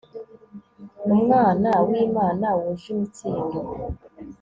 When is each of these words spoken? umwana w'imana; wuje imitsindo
umwana 1.09 1.69
w'imana; 1.87 2.45
wuje 2.59 2.87
imitsindo 2.93 3.57